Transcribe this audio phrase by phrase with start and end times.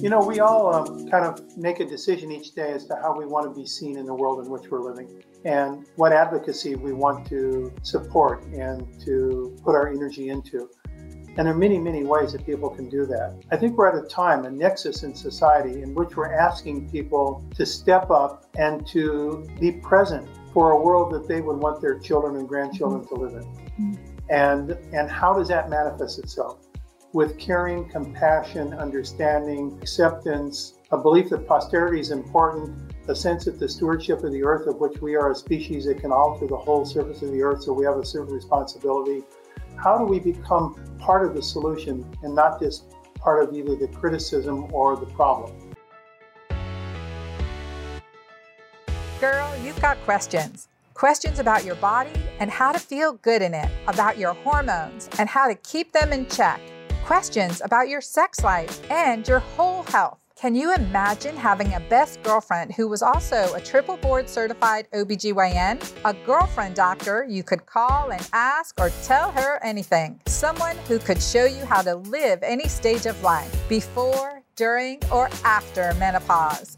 [0.00, 3.18] You know, we all um, kind of make a decision each day as to how
[3.18, 6.76] we want to be seen in the world in which we're living and what advocacy
[6.76, 10.70] we want to support and to put our energy into.
[11.36, 13.42] And there are many, many ways that people can do that.
[13.50, 17.44] I think we're at a time, a nexus in society, in which we're asking people
[17.56, 21.98] to step up and to be present for a world that they would want their
[21.98, 23.42] children and grandchildren to live in.
[23.42, 23.94] Mm-hmm.
[24.30, 26.67] And, and how does that manifest itself?
[27.12, 33.68] With caring, compassion, understanding, acceptance, a belief that posterity is important, a sense that the
[33.68, 36.84] stewardship of the earth, of which we are a species that can alter the whole
[36.84, 39.22] surface of the earth, so we have a certain responsibility
[39.78, 43.86] how do we become part of the solution and not just part of either the
[43.88, 45.52] criticism or the problem?
[49.20, 50.68] Girl, you've got questions.
[50.94, 55.28] Questions about your body and how to feel good in it, about your hormones and
[55.28, 56.60] how to keep them in check.
[57.08, 60.18] Questions about your sex life and your whole health.
[60.36, 65.80] Can you imagine having a best girlfriend who was also a triple board certified OBGYN?
[66.04, 70.20] A girlfriend doctor you could call and ask or tell her anything.
[70.26, 75.30] Someone who could show you how to live any stage of life before, during, or
[75.44, 76.77] after menopause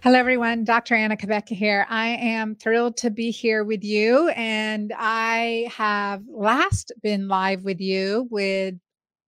[0.00, 0.62] Hello, everyone.
[0.62, 0.94] Dr.
[0.94, 1.84] Anna Cabeca here.
[1.88, 4.28] I am thrilled to be here with you.
[4.28, 8.76] And I have last been live with you with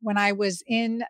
[0.00, 1.02] when I was in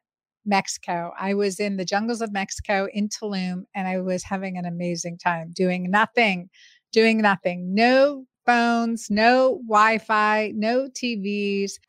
[0.47, 1.12] Mexico.
[1.20, 5.19] I was in the jungles of Mexico in Tulum, and I was having an amazing
[5.19, 6.48] time doing nothing,
[6.91, 7.75] doing nothing.
[7.75, 11.72] No phones, no Wi-Fi, no TVs.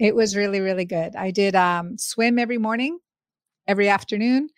[0.00, 1.16] It was really, really good.
[1.16, 3.00] I did um, swim every morning,
[3.66, 4.48] every afternoon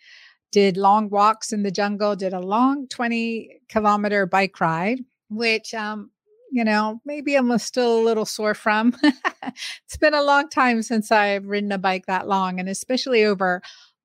[0.51, 6.11] did long walks in the jungle, did a long 20 kilometer bike ride, which, um,
[6.51, 8.95] you know, maybe I'm still a little sore from.
[9.03, 13.61] it's been a long time since I've ridden a bike that long, and especially over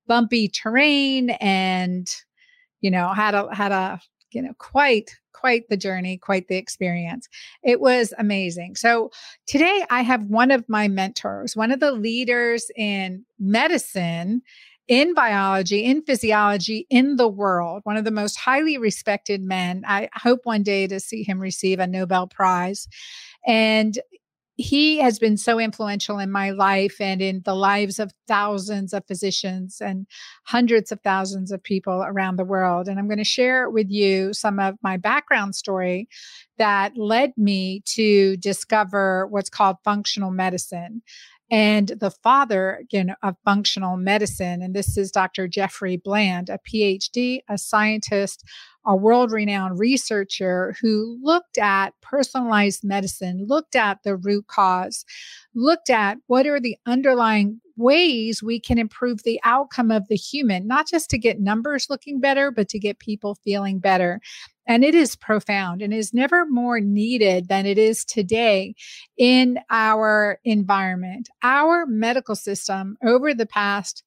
[0.07, 2.09] bumpy terrain and,
[2.79, 3.99] you know, had a, had a,
[4.31, 7.27] you know, quite, quite the journey, quite the experience.
[7.61, 8.77] It was amazing.
[8.77, 9.11] So
[9.45, 14.41] today I have one of my mentors, one of the leaders in medicine
[14.87, 19.83] in biology, in physiology, in the world, one of the most highly respected men.
[19.87, 22.87] I hope one day to see him receive a Nobel Prize.
[23.45, 23.97] And
[24.57, 29.05] he has been so influential in my life and in the lives of thousands of
[29.05, 30.07] physicians and
[30.45, 32.87] hundreds of thousands of people around the world.
[32.87, 36.09] And I'm going to share with you some of my background story
[36.57, 41.03] that led me to discover what's called functional medicine
[41.49, 47.39] and the father again of functional medicine and this is dr jeffrey bland a phd
[47.49, 48.43] a scientist
[48.85, 55.05] a world renowned researcher who looked at personalized medicine looked at the root cause
[55.55, 60.67] looked at what are the underlying ways we can improve the outcome of the human
[60.67, 64.19] not just to get numbers looking better but to get people feeling better
[64.67, 68.75] and it is profound and is never more needed than it is today
[69.17, 71.29] in our environment.
[71.41, 74.03] Our medical system over the past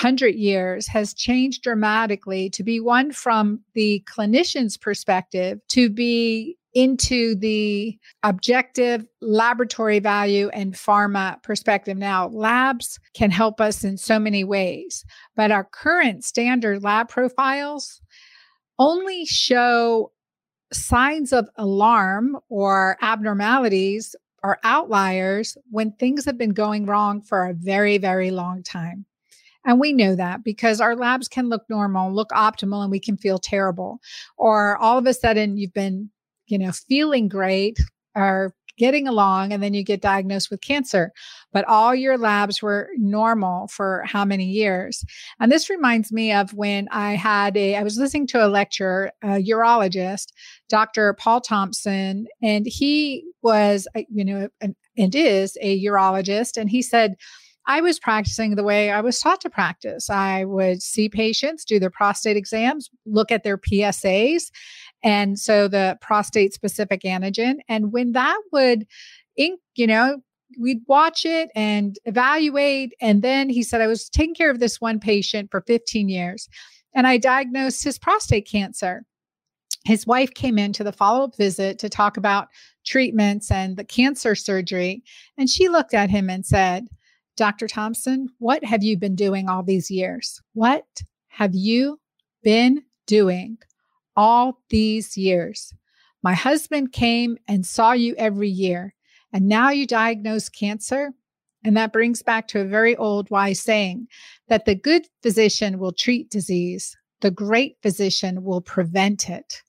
[0.00, 7.36] 100 years has changed dramatically to be one from the clinician's perspective to be into
[7.36, 11.96] the objective laboratory value and pharma perspective.
[11.96, 15.04] Now, labs can help us in so many ways,
[15.36, 18.00] but our current standard lab profiles
[18.78, 20.12] only show
[20.72, 27.54] signs of alarm or abnormalities or outliers when things have been going wrong for a
[27.54, 29.06] very, very long time.
[29.64, 33.16] And we know that because our labs can look normal, look optimal, and we can
[33.16, 34.00] feel terrible.
[34.36, 36.10] Or all of a sudden you've been,
[36.46, 37.78] you know, feeling great
[38.14, 41.12] or getting along and then you get diagnosed with cancer.
[41.52, 45.04] But all your labs were normal for how many years?
[45.40, 49.12] And this reminds me of when I had a, I was listening to a lecture,
[49.22, 50.32] a urologist,
[50.68, 51.14] Dr.
[51.14, 56.56] Paul Thompson, and he was, uh, you know, an, and is a urologist.
[56.56, 57.16] And he said,
[57.66, 60.10] I was practicing the way I was taught to practice.
[60.10, 64.50] I would see patients, do their prostate exams, look at their PSAs,
[65.04, 67.56] and so the prostate specific antigen.
[67.68, 68.86] And when that would,
[69.36, 70.22] ink, you know,
[70.58, 72.94] we'd watch it and evaluate.
[73.00, 76.48] And then he said, I was taking care of this one patient for 15 years
[76.94, 79.04] and I diagnosed his prostate cancer.
[79.84, 82.48] his wife came in to the follow up visit to talk about
[82.86, 85.02] treatments and the cancer surgery.
[85.36, 86.88] And she looked at him and said,
[87.36, 87.68] Dr.
[87.68, 90.40] Thompson, what have you been doing all these years?
[90.54, 90.86] What
[91.28, 92.00] have you
[92.42, 93.58] been doing
[94.16, 95.72] all these years?
[96.22, 98.94] My husband came and saw you every year,
[99.32, 101.10] and now you diagnose cancer.
[101.64, 104.08] And that brings back to a very old wise saying
[104.48, 109.62] that the good physician will treat disease, the great physician will prevent it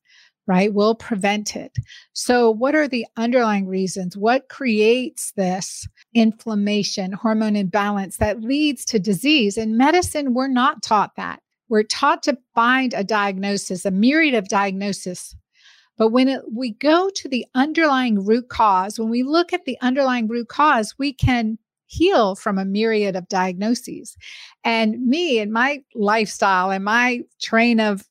[0.47, 1.77] right, will prevent it.
[2.13, 4.15] So, what are the underlying reasons?
[4.15, 9.57] What creates this inflammation, hormone imbalance that leads to disease?
[9.57, 11.41] In medicine, we're not taught that.
[11.69, 15.35] We're taught to find a diagnosis, a myriad of diagnoses.
[15.97, 19.77] But when it, we go to the underlying root cause, when we look at the
[19.81, 21.57] underlying root cause, we can
[21.87, 24.17] heal from a myriad of diagnoses.
[24.63, 28.03] And me and my lifestyle and my train of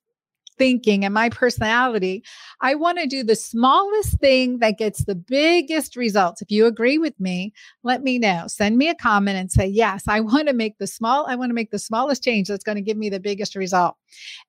[0.59, 2.23] thinking and my personality,
[2.61, 6.43] I want to do the smallest thing that gets the biggest results.
[6.43, 7.53] If you agree with me,
[7.83, 8.45] let me know.
[8.47, 11.51] Send me a comment and say, yes, I want to make the small, I want
[11.51, 13.97] to make the smallest change that's going to give me the biggest result.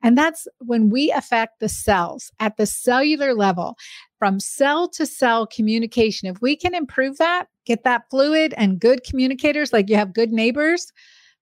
[0.04, 3.78] And that's when we affect the cells at the cellular level
[4.20, 6.30] from cell to cell communication.
[6.30, 10.32] If we can improve that, get that fluid and good communicators, like you have good
[10.32, 10.92] neighbors,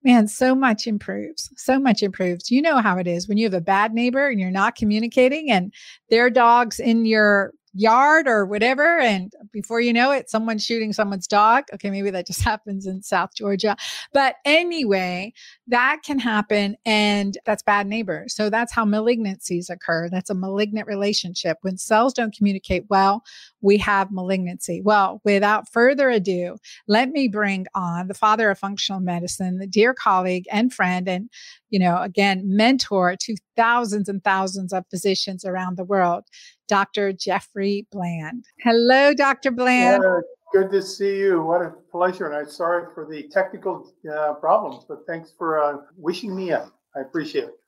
[0.03, 1.51] man, so much improves.
[1.55, 2.51] So much improves.
[2.51, 5.51] You know how it is when you have a bad neighbor and you're not communicating
[5.51, 5.73] and
[6.09, 9.00] their dog's in your yard or whatever.
[9.00, 11.66] And before you know it, someone's shooting someone's dog.
[11.74, 13.75] Okay, maybe that just happens in South Georgia.
[14.14, 15.34] But anyway,
[15.68, 16.75] that can happen.
[16.86, 18.36] And that's bad neighbors.
[18.36, 20.10] So that's how malignancies occur.
[20.10, 21.58] That's a malignant relationship.
[21.62, 23.24] When cells don't communicate well,
[23.62, 24.81] we have malignancy.
[24.81, 29.94] Well, without further ado, let me bring on the father of functional medicine, the dear
[29.94, 31.30] colleague and friend, and
[31.70, 36.24] you know, again, mentor to thousands and thousands of physicians around the world,
[36.74, 37.14] Dr.
[37.14, 38.46] Jeffrey Bland.
[38.62, 39.52] Hello, Dr.
[39.52, 40.04] Bland.
[40.54, 41.44] Good to see you.
[41.44, 42.25] What a pleasure.
[42.25, 46.64] And I'm sorry for the technical uh, problems, but thanks for uh, wishing me in.
[46.96, 47.60] I appreciate it.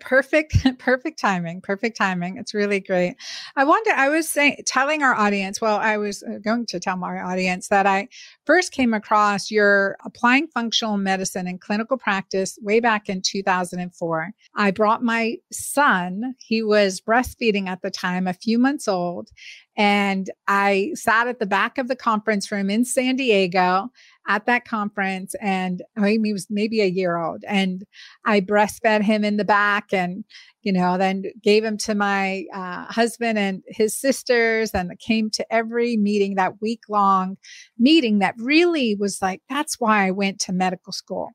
[0.00, 1.60] Perfect, perfect timing.
[1.60, 2.38] Perfect timing.
[2.38, 3.16] It's really great.
[3.56, 6.96] I wonder, I was saying, telling our audience, well, I was uh, going to tell
[6.96, 8.08] my audience that I
[8.46, 14.32] first came across your applying functional medicine in clinical practice way back in 2004.
[14.54, 19.30] I brought my son, he was breastfeeding at the time, a few months old,
[19.76, 23.90] and I sat at the back of the conference room in San Diego
[24.28, 27.84] at that conference and he was maybe a year old and
[28.24, 30.24] I breastfed him in the back and,
[30.62, 35.52] you know, then gave him to my uh, husband and his sisters and came to
[35.52, 37.36] every meeting that week long
[37.78, 41.30] meeting that really was like, that's why I went to medical school.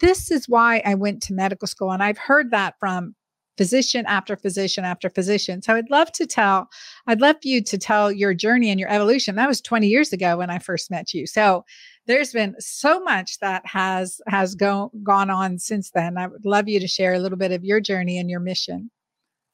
[0.00, 1.92] This is why I went to medical school.
[1.92, 3.14] And I've heard that from
[3.56, 5.62] physician after physician after physician.
[5.62, 6.68] So I'd love to tell,
[7.06, 9.36] I'd love you to tell your journey and your evolution.
[9.36, 11.26] That was 20 years ago when I first met you.
[11.26, 11.64] So
[12.06, 16.18] there's been so much that has has go, gone on since then.
[16.18, 18.90] I would love you to share a little bit of your journey and your mission.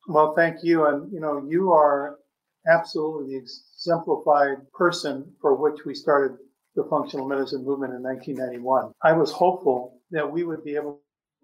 [0.08, 0.86] Well, thank you.
[0.86, 2.18] And you know, you are
[2.66, 6.36] absolutely the exemplified person for which we started
[6.74, 8.92] the functional medicine movement in 1991.
[9.02, 11.00] I was hopeful that we would be able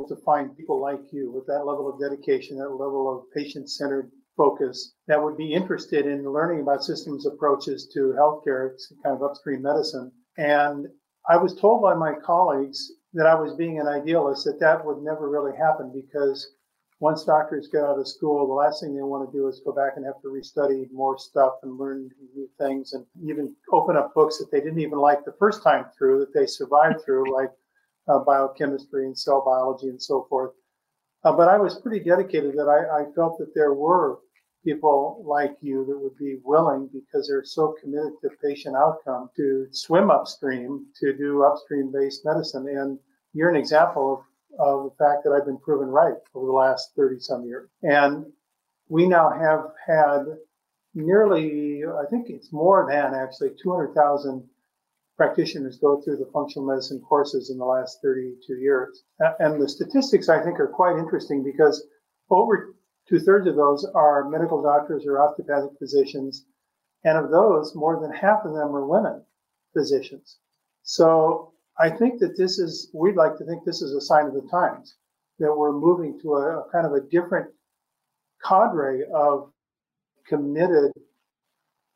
[0.08, 4.10] to find people like you with that level of dedication, that level of patient centered
[4.36, 8.70] focus that would be interested in learning about systems approaches to healthcare,
[9.02, 10.10] kind of upstream medicine.
[10.36, 10.88] And
[11.28, 15.02] I was told by my colleagues that I was being an idealist, that that would
[15.02, 16.54] never really happen because
[17.00, 19.72] once doctors get out of school, the last thing they want to do is go
[19.72, 24.14] back and have to restudy more stuff and learn new things and even open up
[24.14, 27.50] books that they didn't even like the first time through that they survived through, like
[28.08, 30.52] uh, biochemistry and cell biology and so forth.
[31.24, 34.18] Uh, but I was pretty dedicated that I, I, felt that there were
[34.64, 39.66] people like you that would be willing because they're so committed to patient outcome to
[39.70, 42.66] swim upstream to do upstream based medicine.
[42.68, 42.98] And
[43.34, 44.24] you're an example
[44.58, 47.68] of, of the fact that I've been proven right over the last 30 some years.
[47.82, 48.26] And
[48.88, 50.24] we now have had
[50.94, 54.48] nearly, I think it's more than actually 200,000
[55.16, 59.04] practitioners go through the functional medicine courses in the last 32 years.
[59.38, 61.86] And the statistics I think are quite interesting because
[62.30, 62.73] over
[63.08, 66.46] two thirds of those are medical doctors or osteopathic physicians.
[67.04, 69.22] And of those, more than half of them are women
[69.74, 70.38] physicians.
[70.82, 74.34] So I think that this is, we'd like to think this is a sign of
[74.34, 74.94] the times
[75.38, 77.50] that we're moving to a, a kind of a different
[78.42, 79.50] cadre of
[80.26, 80.92] committed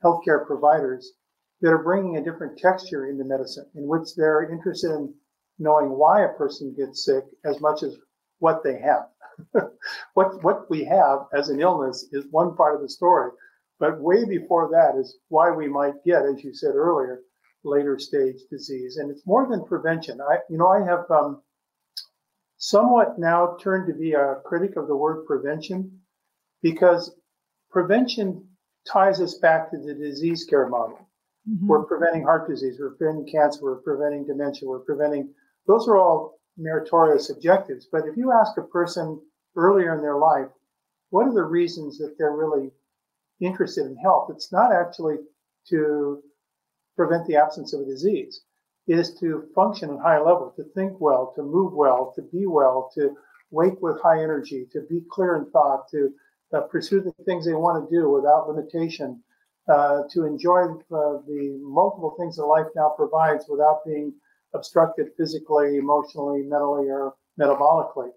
[0.05, 1.13] healthcare providers
[1.61, 5.13] that are bringing a different texture into medicine, in which they're interested in
[5.59, 7.97] knowing why a person gets sick as much as
[8.39, 9.07] what they have.
[10.15, 13.31] what what we have as an illness is one part of the story,
[13.79, 17.21] but way before that is why we might get, as you said earlier,
[17.65, 20.21] later stage disease, and it's more than prevention.
[20.21, 21.43] I you know I have um,
[22.59, 26.01] somewhat now turned to be a critic of the word prevention
[26.63, 27.15] because
[27.71, 28.47] prevention
[28.87, 31.09] ties us back to the disease care model.
[31.49, 31.67] Mm-hmm.
[31.67, 35.33] We're preventing heart disease, we're preventing cancer, we're preventing dementia, we're preventing,
[35.67, 37.89] those are all meritorious objectives.
[37.91, 39.21] But if you ask a person
[39.57, 40.49] earlier in their life,
[41.11, 42.71] what are the reasons that they're really
[43.41, 44.31] interested in health?
[44.31, 45.17] It's not actually
[45.69, 46.23] to
[46.97, 48.43] prevent the absence of a disease.
[48.87, 52.23] It is to function at a high level, to think well, to move well, to
[52.23, 53.17] be well, to
[53.51, 56.13] wake with high energy, to be clear in thought, to
[56.53, 59.23] uh, pursue the things they want to do without limitation,
[59.69, 64.13] uh, to enjoy uh, the multiple things that life now provides without being
[64.55, 68.11] obstructed physically, emotionally, mentally, or metabolically.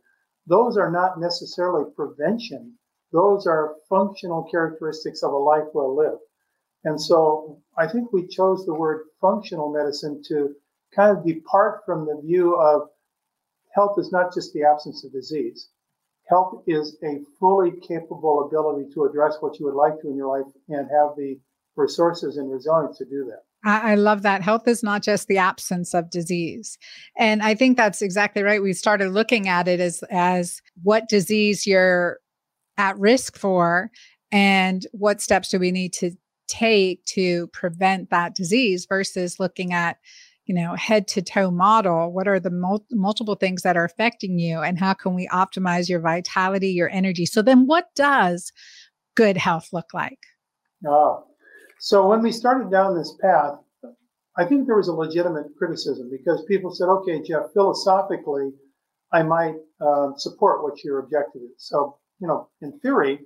[0.47, 2.77] Those are not necessarily prevention.
[3.11, 6.21] Those are functional characteristics of a life well lived.
[6.83, 10.55] And so I think we chose the word functional medicine to
[10.95, 12.89] kind of depart from the view of
[13.73, 15.69] health is not just the absence of disease.
[16.27, 20.27] Health is a fully capable ability to address what you would like to in your
[20.27, 21.39] life and have the
[21.75, 23.43] resources and resilience to do that.
[23.63, 24.41] I, love that.
[24.41, 26.77] Health is not just the absence of disease.
[27.17, 28.61] And I think that's exactly right.
[28.61, 32.19] We started looking at it as, as what disease you're
[32.77, 33.91] at risk for
[34.31, 36.11] and what steps do we need to
[36.47, 39.97] take to prevent that disease versus looking at
[40.45, 44.37] you know head to toe model what are the mul- multiple things that are affecting
[44.37, 48.51] you and how can we optimize your vitality your energy so then what does
[49.15, 50.19] good health look like
[50.85, 51.23] oh
[51.83, 53.55] so when we started down this path
[54.37, 58.51] i think there was a legitimate criticism because people said okay jeff philosophically
[59.11, 63.19] i might uh, support what your objective is so you know in theory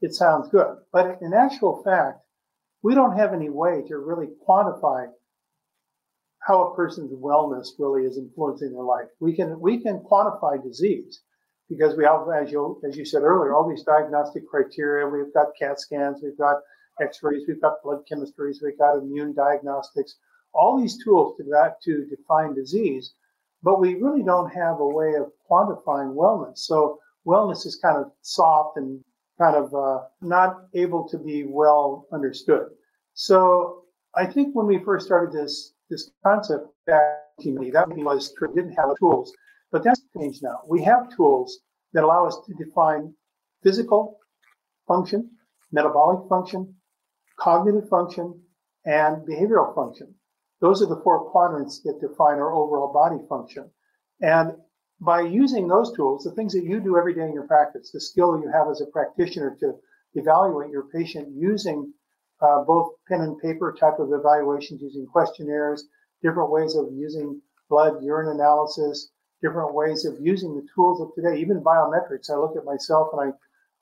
[0.00, 2.18] it sounds good but in actual fact
[2.82, 5.06] we don't have any way to really quantify
[6.40, 9.08] how a person's wellness really is influencing their life.
[9.20, 11.20] We can we can quantify disease
[11.68, 15.06] because we have, as you as you said earlier, all these diagnostic criteria.
[15.06, 16.56] We've got CAT scans, we've got
[17.00, 20.16] X-rays, we've got blood chemistries, we've got immune diagnostics,
[20.54, 23.14] all these tools to to define disease.
[23.62, 26.58] But we really don't have a way of quantifying wellness.
[26.58, 29.02] So wellness is kind of soft and
[29.38, 32.68] kind of uh, not able to be well understood.
[33.14, 38.72] So I think when we first started this this concept back in that was didn't
[38.72, 39.32] have tools,
[39.72, 40.60] but that's changed now.
[40.68, 41.60] We have tools
[41.92, 43.14] that allow us to define
[43.62, 44.18] physical
[44.86, 45.30] function,
[45.72, 46.74] metabolic function,
[47.38, 48.40] cognitive function,
[48.84, 50.14] and behavioral function.
[50.60, 53.70] Those are the four quadrants that define our overall body function.
[54.20, 54.52] And
[55.00, 58.00] by using those tools, the things that you do every day in your practice, the
[58.00, 59.74] skill you have as a practitioner to
[60.14, 61.92] evaluate your patient using
[62.40, 65.84] uh, both pen and paper type of evaluations using questionnaires,
[66.22, 69.10] different ways of using blood, urine analysis,
[69.42, 72.30] different ways of using the tools of today, even biometrics.
[72.30, 73.32] I look at myself and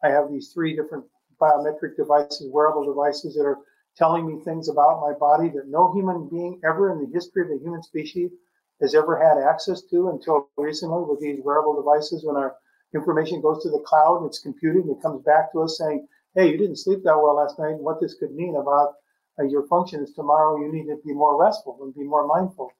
[0.02, 1.04] I, I have these three different
[1.40, 3.58] biometric devices, wearable devices that are
[3.96, 7.48] telling me things about my body that no human being ever in the history of
[7.48, 8.30] the human species
[8.80, 12.24] has ever had access to until recently with these wearable devices.
[12.24, 12.56] When our
[12.94, 16.50] information goes to the cloud, it's computed, and it comes back to us saying, hey,
[16.50, 18.94] you didn't sleep that well last night, and what this could mean about
[19.38, 22.70] uh, your is tomorrow, you need to be more restful and be more mindful.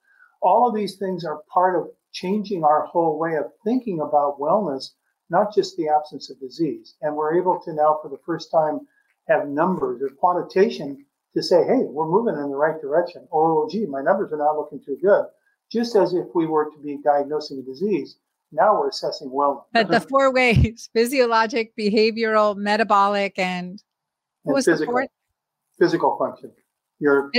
[0.43, 4.91] All of these things are part of changing our whole way of thinking about wellness,
[5.31, 6.95] not just the absence of disease.
[7.03, 8.81] And we're able to now, for the first time,
[9.29, 11.05] have numbers or quantitation
[11.35, 13.27] to say, hey, we're moving in the right direction.
[13.31, 15.25] Or, oh, gee, my numbers are not looking too good.
[15.71, 18.17] Just as if we were to be diagnosing a disease,
[18.53, 19.65] now we're assessing wellness.
[19.73, 23.83] But the four ways physiologic, behavioral, metabolic, and
[24.45, 25.09] what was physical, the fourth?
[25.79, 26.53] Physical function.
[27.01, 27.31] Your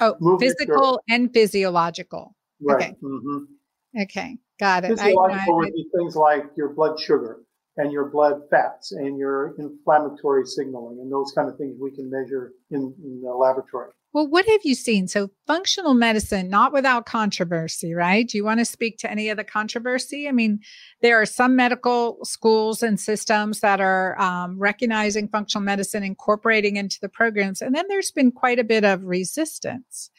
[0.00, 2.34] oh, physical your, and physiological.
[2.60, 2.76] Right.
[2.76, 2.94] Okay.
[3.02, 4.00] Mm-hmm.
[4.02, 4.38] Okay.
[4.62, 4.90] Got it.
[4.90, 7.40] Physiological would be things like your blood sugar
[7.76, 12.08] and your blood fats and your inflammatory signaling and those kind of things we can
[12.08, 13.90] measure in, in the laboratory.
[14.12, 15.08] Well, what have you seen?
[15.08, 18.28] So, functional medicine, not without controversy, right?
[18.28, 20.28] Do you want to speak to any of the controversy?
[20.28, 20.60] I mean,
[21.00, 26.98] there are some medical schools and systems that are um, recognizing functional medicine, incorporating into
[27.02, 30.10] the programs, and then there's been quite a bit of resistance.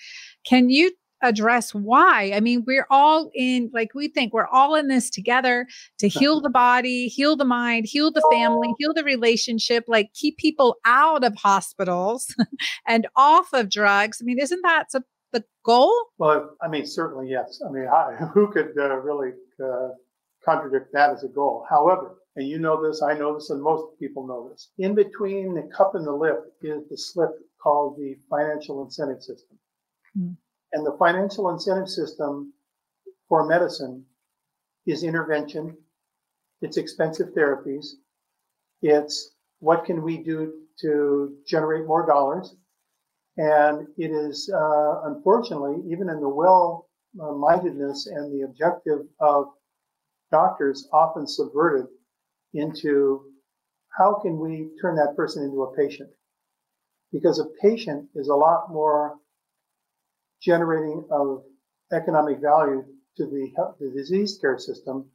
[0.43, 0.91] Can you
[1.23, 2.31] address why.
[2.35, 5.65] I mean, we're all in, like, we think we're all in this together
[5.99, 10.37] to heal the body, heal the mind, heal the family, heal the relationship, like, keep
[10.37, 12.35] people out of hospitals
[12.87, 14.19] and off of drugs.
[14.21, 14.89] I mean, isn't that
[15.31, 15.93] the goal?
[16.17, 17.61] Well, I mean, certainly, yes.
[17.67, 19.31] I mean, I, who could uh, really
[19.63, 19.89] uh,
[20.45, 21.65] contradict that as a goal.
[21.69, 24.69] However, and you know this, I know this, and most people know this.
[24.77, 29.57] In between the cup and the lip is the slip called the financial incentive system.
[30.17, 30.35] Mm.
[30.73, 32.53] And the financial incentive system
[33.29, 34.05] for medicine
[34.85, 35.77] is intervention,
[36.61, 37.85] it's expensive therapies,
[38.81, 42.55] it's what can we do to generate more dollars.
[43.37, 49.45] And it is, uh, unfortunately, even in the well mindedness and the objective of
[50.31, 51.85] doctors, often subverted
[52.53, 53.31] into
[53.97, 56.09] how can we turn that person into a patient?
[57.11, 59.19] Because a patient is a lot more
[60.43, 61.43] generating of
[61.93, 62.83] economic value
[63.17, 65.05] to the, the disease care system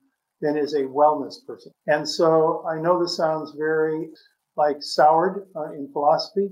[0.40, 1.72] than is a wellness person.
[1.86, 4.08] And so I know this sounds very
[4.56, 6.50] like soured uh, in philosophy,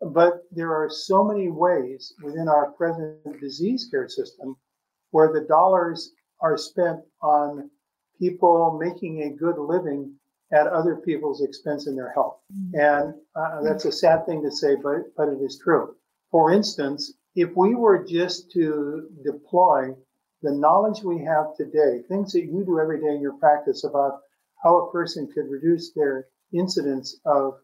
[0.00, 4.56] but there are so many ways within our present disease care system
[5.10, 7.70] where the dollars are spent on
[8.18, 10.12] people making a good living
[10.52, 12.38] at other people's expense in their health.
[12.52, 12.78] Mm-hmm.
[12.78, 15.96] And uh, that's a sad thing to say, but, but it is true.
[16.30, 19.94] For instance, if we were just to deploy
[20.42, 24.20] the knowledge we have today, things that you do every day in your practice about
[24.62, 27.58] how a person could reduce their incidence of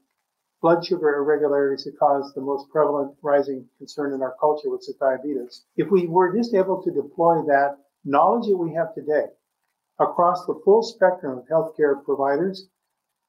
[0.60, 4.94] blood sugar irregularities that cause the most prevalent rising concern in our culture, which is
[5.00, 5.64] diabetes.
[5.76, 9.26] If we were just able to deploy that knowledge that we have today
[9.98, 12.68] across the full spectrum of healthcare providers,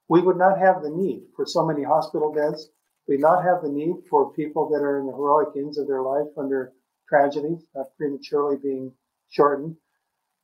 [0.09, 2.69] we would not have the need for so many hospital beds.
[3.07, 6.01] We'd not have the need for people that are in the heroic ends of their
[6.01, 6.71] life under
[7.07, 8.93] tragedy, uh, prematurely being
[9.29, 9.75] shortened.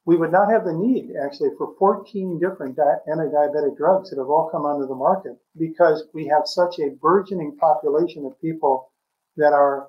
[0.06, 4.30] We would not have the need actually for 14 different di- anti-diabetic drugs that have
[4.30, 8.92] all come onto the market because we have such a burgeoning population of people
[9.38, 9.88] that are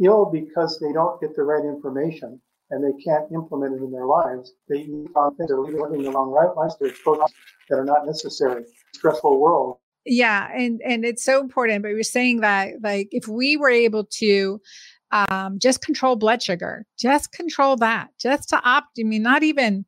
[0.00, 4.06] ill because they don't get the right information and they can't implement it in their
[4.06, 4.52] lives.
[4.68, 7.28] They eat on things, they're living the wrong lifestyle
[7.68, 8.64] that are not necessary.
[8.94, 9.78] Stressful world.
[10.04, 11.82] Yeah, and and it's so important.
[11.82, 14.60] But you're saying that like if we were able to
[15.10, 18.98] um, just control blood sugar, just control that, just to opt.
[18.98, 19.84] I mean, not even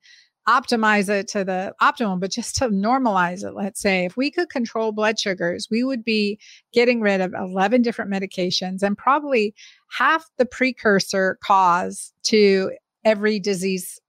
[0.49, 3.55] optimize it to the optimum, but just to normalize it.
[3.55, 6.39] Let's say if we could control blood sugars, we would be
[6.73, 9.55] getting rid of 11 different medications and probably
[9.91, 12.73] half the precursor cause to
[13.05, 14.01] every disease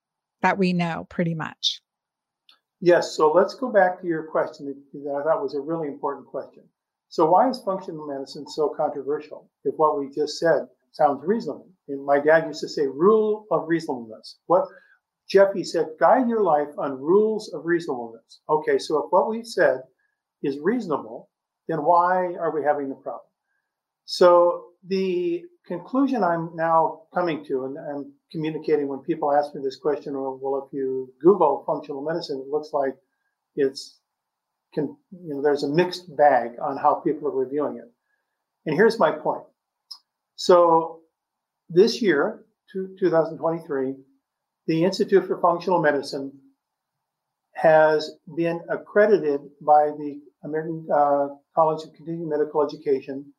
[0.41, 1.81] that we know, pretty much.
[2.81, 3.15] Yes.
[3.15, 6.63] So let's go back to your question that I thought was a really important question.
[7.09, 11.69] So, why is functional medicine so controversial if what we just said sounds reasonable?
[11.89, 14.39] And my dad used to say, rule of reasonableness.
[14.47, 14.65] What
[15.29, 18.41] Jeffy said, guide your life on rules of reasonableness.
[18.49, 19.81] Okay, so if what we've said
[20.41, 21.29] is reasonable,
[21.67, 23.21] then why are we having the problem?
[24.05, 29.77] So the conclusion I'm now coming to, and I'm communicating when people ask me this
[29.77, 32.95] question, well, well if you Google functional medicine, it looks like
[33.55, 33.99] it's,
[34.73, 37.91] can, you know, there's a mixed bag on how people are reviewing it.
[38.65, 39.43] And here's my point.
[40.35, 41.01] So
[41.69, 43.95] this year, 2023,
[44.67, 46.31] the Institute for Functional Medicine
[47.53, 53.33] has been accredited by the American uh, College of Continuing Medical Education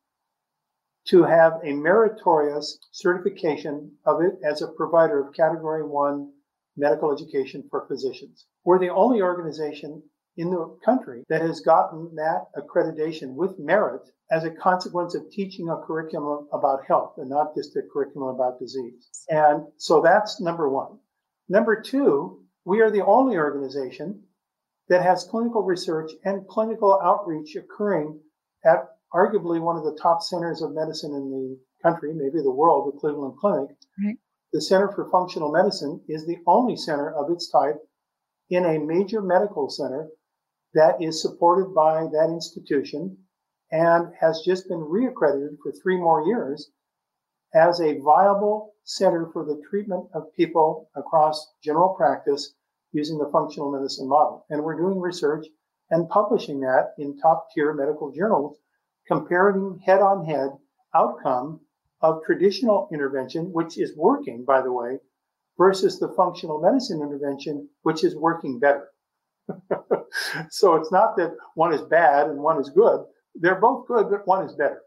[1.07, 6.31] to have a meritorious certification of it as a provider of Category 1
[6.77, 8.45] medical education for physicians.
[8.63, 10.01] We're the only organization
[10.37, 15.69] in the country that has gotten that accreditation with merit as a consequence of teaching
[15.69, 19.09] a curriculum about health and not just a curriculum about disease.
[19.29, 20.97] And so that's number one.
[21.49, 24.23] Number two, we are the only organization
[24.89, 28.19] that has clinical research and clinical outreach occurring
[28.65, 32.91] at arguably one of the top centers of medicine in the country, maybe the world,
[32.91, 33.75] the Cleveland Clinic.
[34.03, 34.17] Right.
[34.53, 37.77] The Center for Functional Medicine is the only center of its type
[38.49, 40.09] in a major medical center
[40.73, 43.17] that is supported by that institution
[43.71, 46.69] and has just been reaccredited for three more years
[47.53, 52.53] as a viable center for the treatment of people across general practice
[52.91, 54.45] using the functional medicine model.
[54.49, 55.45] And we're doing research
[55.89, 58.57] and publishing that in top tier medical journals,
[59.07, 60.49] comparing head on head
[60.95, 61.59] outcome
[62.01, 64.99] of traditional intervention, which is working, by the way,
[65.57, 68.89] versus the functional medicine intervention, which is working better.
[70.49, 73.03] so it's not that one is bad and one is good.
[73.35, 74.81] They're both good, but one is better.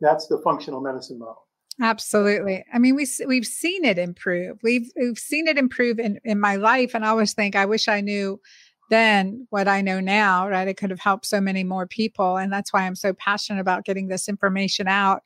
[0.00, 1.46] That's the functional medicine model.
[1.80, 2.64] Absolutely.
[2.72, 4.58] I mean, we we've seen it improve.
[4.62, 7.86] We've we've seen it improve in in my life, and I always think I wish
[7.86, 8.40] I knew
[8.88, 10.48] then what I know now.
[10.48, 13.60] Right, it could have helped so many more people, and that's why I'm so passionate
[13.60, 15.22] about getting this information out.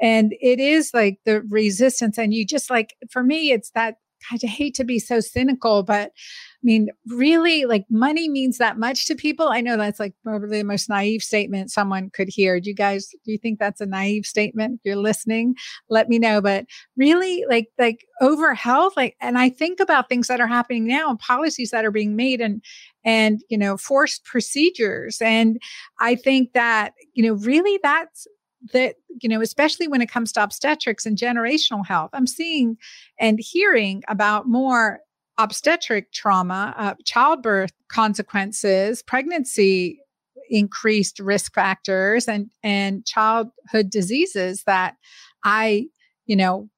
[0.00, 3.96] And it is like the resistance, and you just like for me, it's that
[4.32, 9.06] I hate to be so cynical, but I mean, really, like money means that much
[9.06, 9.48] to people.
[9.50, 12.58] I know that's like probably the most naive statement someone could hear.
[12.58, 14.80] Do you guys, do you think that's a naive statement?
[14.80, 15.54] If you're listening,
[15.90, 16.40] let me know.
[16.40, 20.88] But really, like, like over health, like, and I think about things that are happening
[20.88, 22.64] now and policies that are being made and,
[23.06, 25.22] and, you know, forced procedures.
[25.22, 25.58] And
[26.00, 28.26] I think that, you know, really that's
[28.72, 32.76] that you know especially when it comes to obstetrics and generational health i'm seeing
[33.20, 35.00] and hearing about more
[35.38, 40.00] obstetric trauma uh, childbirth consequences pregnancy
[40.48, 44.96] increased risk factors and and childhood diseases that
[45.44, 45.86] i
[46.24, 46.68] you know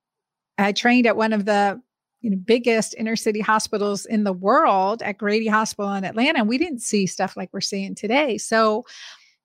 [0.59, 1.81] i trained at one of the
[2.21, 6.59] you know biggest inner city hospitals in the world at grady hospital in atlanta we
[6.59, 8.39] didn't see stuff like we're seeing today.
[8.39, 8.85] So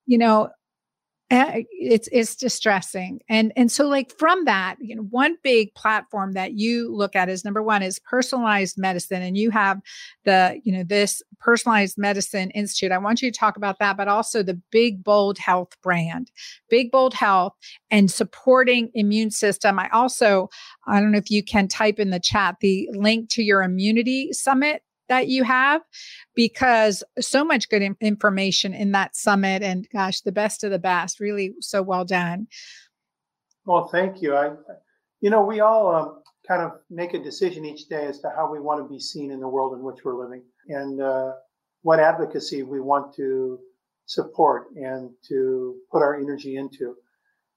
[0.05, 0.49] you know
[1.33, 3.19] Eh, it's it's distressing.
[3.27, 7.27] And and so like from that you know one big platform that you look at
[7.27, 9.23] is number one is personalized medicine.
[9.23, 9.81] And you have
[10.25, 12.91] the you know this personalized medicine institute.
[12.91, 16.29] I want you to talk about that but also the big bold health brand.
[16.69, 17.53] Big bold health
[17.89, 19.79] and supporting immune system.
[19.79, 20.51] I also
[20.85, 24.31] i don't know if you can type in the chat the link to your immunity
[24.33, 25.81] summit that you have
[26.35, 31.19] because so much good information in that summit and gosh the best of the best
[31.19, 32.47] really so well done.
[33.65, 34.35] Well thank you.
[34.35, 34.51] I
[35.21, 38.51] you know we all um, kind of make a decision each day as to how
[38.51, 40.43] we want to be seen in the world in which we're living.
[40.67, 41.33] And uh,
[41.81, 43.59] what advocacy we want to
[44.05, 46.95] support and to put our energy into.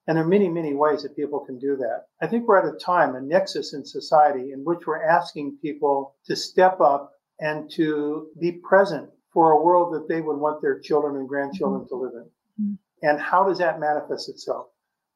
[0.07, 2.05] And there are many many ways that people can do that.
[2.23, 6.15] I think we're at a time a nexus in society in which we're asking people
[6.27, 10.79] to step up and to be present for a world that they would want their
[10.81, 11.88] children and grandchildren mm-hmm.
[11.88, 12.64] to live in.
[12.64, 12.75] Mm-hmm.
[13.03, 14.68] And how does that manifest itself?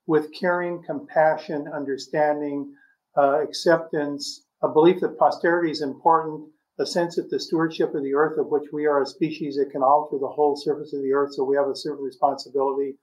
[0.07, 2.75] With caring, compassion, understanding,
[3.17, 8.15] uh, acceptance, a belief that posterity is important, a sense that the stewardship of the
[8.15, 11.13] earth, of which we are a species that can alter the whole surface of the
[11.13, 12.95] earth, so we have a certain responsibility.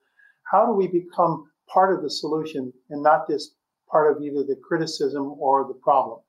[0.51, 3.55] How do we become part of the solution and not just
[3.89, 6.19] part of either the criticism or the problem?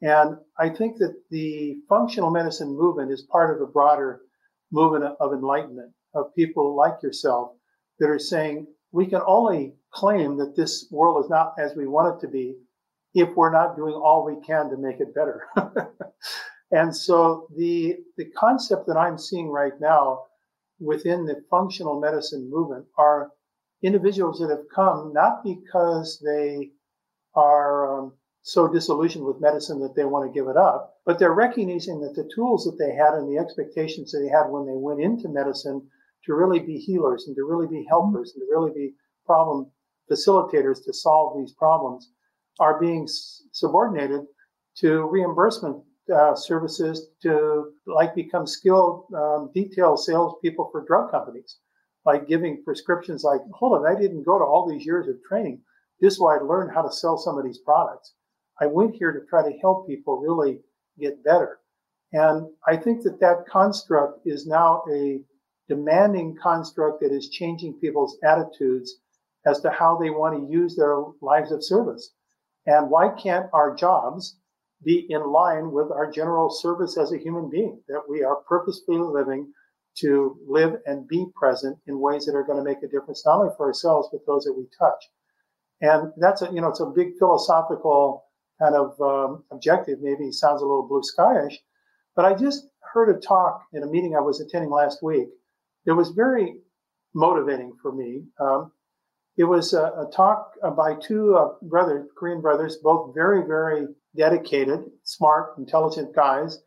[0.00, 4.20] And I think that the functional medicine movement is part of a broader
[4.70, 7.52] movement of enlightenment of people like yourself
[7.98, 12.14] that are saying we can only claim that this world is not as we want
[12.14, 12.56] it to be
[13.14, 15.46] if we're not doing all we can to make it better.
[16.70, 20.24] and so the the concept that I'm seeing right now
[20.78, 23.30] within the functional medicine movement are
[23.82, 26.70] individuals that have come not because they
[27.34, 28.12] are um,
[28.48, 30.94] so disillusioned with medicine that they want to give it up.
[31.04, 34.48] But they're recognizing that the tools that they had and the expectations that they had
[34.48, 35.86] when they went into medicine
[36.24, 38.94] to really be healers and to really be helpers and to really be
[39.26, 39.70] problem
[40.10, 42.12] facilitators to solve these problems
[42.58, 43.06] are being
[43.52, 44.22] subordinated
[44.76, 45.76] to reimbursement
[46.14, 51.58] uh, services to like become skilled um, detail salespeople for drug companies,
[52.06, 55.60] like giving prescriptions like, hold on, I didn't go to all these years of training.
[56.00, 58.14] This is why I learned how to sell some of these products.
[58.60, 60.60] I went here to try to help people really
[60.98, 61.58] get better.
[62.12, 65.20] And I think that that construct is now a
[65.68, 68.96] demanding construct that is changing people's attitudes
[69.46, 72.12] as to how they want to use their lives of service.
[72.66, 74.36] And why can't our jobs
[74.84, 78.98] be in line with our general service as a human being, that we are purposefully
[78.98, 79.52] living
[79.98, 83.40] to live and be present in ways that are going to make a difference, not
[83.40, 85.04] only for ourselves, but those that we touch.
[85.80, 88.27] And that's a, you know, it's a big philosophical
[88.58, 90.00] kind of um, objective.
[90.00, 91.54] Maybe sounds a little blue skyish,
[92.16, 95.28] but I just heard a talk in a meeting I was attending last week.
[95.86, 96.56] It was very
[97.14, 98.24] motivating for me.
[98.40, 98.72] Um,
[99.36, 104.80] it was a, a talk by two uh, brothers, Korean brothers, both very, very dedicated,
[105.04, 106.58] smart, intelligent guys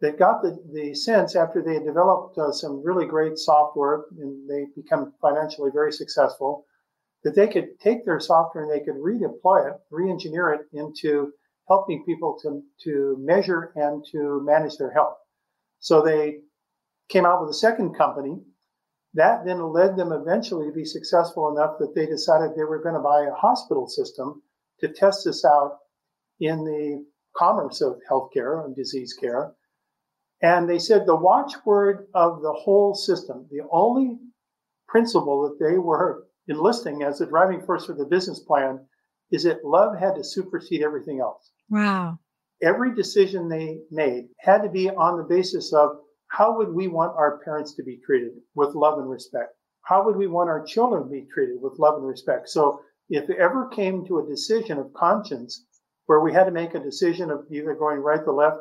[0.00, 4.66] that got the, the sense after they developed uh, some really great software and they
[4.76, 6.66] become financially very successful
[7.24, 11.32] that they could take their software and they could redeploy it, re-engineer it into
[11.68, 15.16] helping people to, to measure and to manage their health.
[15.78, 16.38] So they
[17.08, 18.40] came out with a second company.
[19.14, 22.94] That then led them eventually to be successful enough that they decided they were going
[22.94, 24.42] to buy a hospital system
[24.80, 25.78] to test this out
[26.40, 27.04] in the
[27.36, 29.52] commerce of healthcare and disease care.
[30.40, 34.18] And they said the watchword of the whole system, the only
[34.88, 38.80] principle that they were enlisting as the driving force for the business plan
[39.30, 41.50] is that love had to supersede everything else.
[41.70, 42.18] Wow.
[42.62, 45.96] Every decision they made had to be on the basis of
[46.28, 49.54] how would we want our parents to be treated with love and respect?
[49.82, 52.48] How would we want our children to be treated with love and respect?
[52.48, 55.66] So if it ever came to a decision of conscience,
[56.06, 58.58] where we had to make a decision of either going right or left.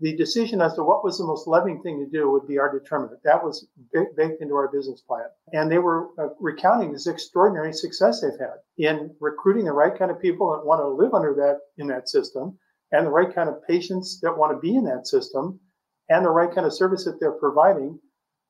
[0.00, 2.72] The decision as to what was the most loving thing to do would be our
[2.72, 3.22] determinant.
[3.22, 5.26] That was baked into our business plan.
[5.52, 10.10] And they were uh, recounting this extraordinary success they've had in recruiting the right kind
[10.10, 12.58] of people that want to live under that in that system
[12.92, 15.60] and the right kind of patients that want to be in that system
[16.08, 17.98] and the right kind of service that they're providing,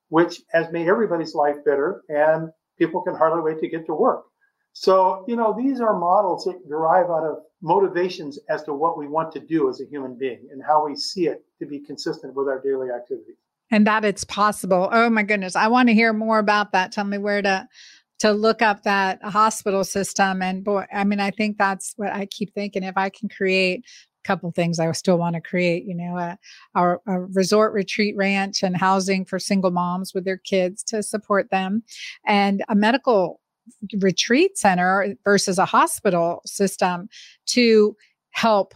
[0.09, 4.23] which has made everybody's life better and people can hardly wait to get to work.
[4.73, 9.07] So, you know, these are models that derive out of motivations as to what we
[9.07, 12.33] want to do as a human being and how we see it to be consistent
[12.33, 13.35] with our daily activities.
[13.69, 14.89] And that it's possible.
[14.91, 15.55] Oh my goodness.
[15.55, 16.91] I want to hear more about that.
[16.91, 17.67] Tell me where to
[18.19, 22.27] to look up that hospital system and boy i mean i think that's what i
[22.27, 23.83] keep thinking if i can create
[24.23, 26.37] a couple things I still want to create, you know, a,
[26.75, 31.49] a, a, resort retreat ranch and housing for single moms with their kids to support
[31.49, 31.83] them,
[32.27, 33.40] and a medical
[33.99, 37.09] retreat center versus a hospital system
[37.47, 37.95] to
[38.31, 38.73] help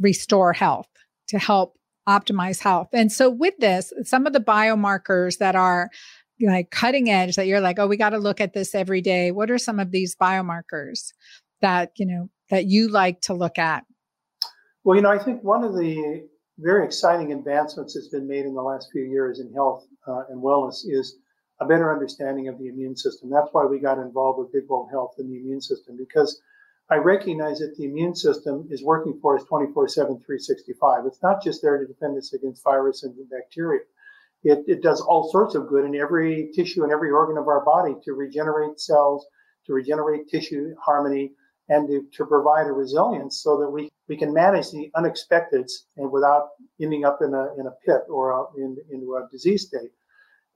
[0.00, 0.88] restore health,
[1.28, 1.76] to help
[2.08, 2.88] optimize health.
[2.92, 5.90] And so, with this, some of the biomarkers that are
[6.40, 9.30] like cutting edge that you're like, oh, we got to look at this every day.
[9.32, 11.12] What are some of these biomarkers
[11.60, 13.84] that, you know, that you like to look at?
[14.84, 16.28] Well, you know, I think one of the
[16.58, 20.42] very exciting advancements that's been made in the last few years in health uh, and
[20.42, 21.16] wellness is
[21.60, 23.30] a better understanding of the immune system.
[23.30, 26.40] That's why we got involved with Big Bold Health and the immune system because
[26.90, 31.04] I recognize that the immune system is working for us 24 7, 365.
[31.06, 33.80] It's not just there to defend us against virus and bacteria.
[34.44, 37.64] It, it does all sorts of good in every tissue and every organ of our
[37.64, 39.26] body to regenerate cells,
[39.66, 41.32] to regenerate tissue harmony,
[41.68, 46.10] and to, to provide a resilience so that we, we can manage the unexpecteds and
[46.10, 49.90] without ending up in a, in a pit or a, in, into a disease state.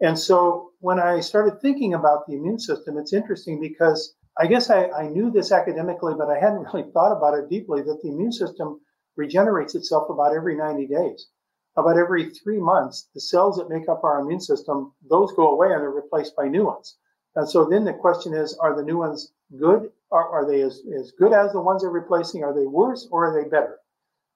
[0.03, 4.69] And so when I started thinking about the immune system, it's interesting because I guess
[4.69, 8.09] I, I knew this academically, but I hadn't really thought about it deeply that the
[8.09, 8.81] immune system
[9.17, 11.29] regenerates itself about every 90 days.
[11.77, 15.73] About every three months, the cells that make up our immune system, those go away
[15.73, 16.99] and they're replaced by new ones.
[17.37, 19.91] And so then the question is, are the new ones good?
[20.11, 22.43] Are, are they as, as good as the ones they're replacing?
[22.43, 23.79] Are they worse or are they better?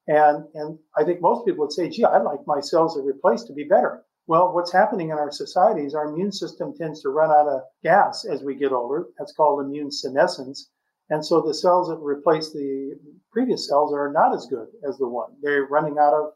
[0.07, 3.49] And, and I think most people would say, gee, I'd like my cells that replaced
[3.49, 4.06] to be better.
[4.29, 7.63] Well, what's happening in our society is our immune system tends to run out of
[7.85, 9.07] gas as we get older.
[9.19, 10.71] That's called immune senescence.
[11.11, 12.99] And so the cells that replace the
[13.31, 15.31] previous cells are not as good as the one.
[15.41, 16.33] They're running out of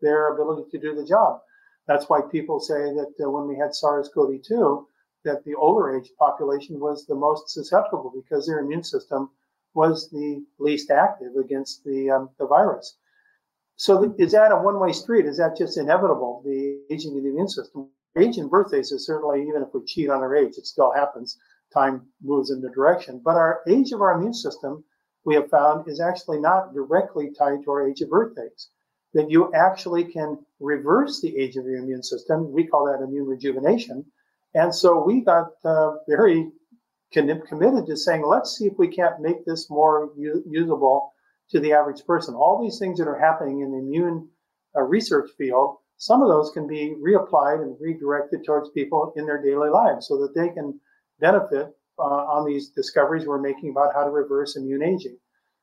[0.00, 1.40] their ability to do the job.
[1.86, 4.86] That's why people say that uh, when we had SARS-CoV-2,
[5.24, 9.30] that the older age population was the most susceptible because their immune system
[9.74, 12.96] was the least active against the, um, the virus.
[13.76, 15.26] So is that a one-way street?
[15.26, 17.90] Is that just inevitable, the aging of the immune system?
[18.16, 21.36] Age and birthdays is certainly, even if we cheat on our age, it still happens.
[21.72, 23.20] Time moves in the direction.
[23.24, 24.84] But our age of our immune system,
[25.24, 28.68] we have found, is actually not directly tied to our age of birthdays.
[29.14, 32.52] That you actually can reverse the age of your immune system.
[32.52, 34.04] We call that immune rejuvenation
[34.54, 36.50] and so we got uh, very
[37.12, 41.12] committed to saying, let's see if we can't make this more u- usable
[41.50, 42.34] to the average person.
[42.34, 44.28] All these things that are happening in the immune
[44.76, 49.42] uh, research field, some of those can be reapplied and redirected towards people in their
[49.42, 50.78] daily lives so that they can
[51.20, 55.16] benefit uh, on these discoveries we're making about how to reverse immune aging.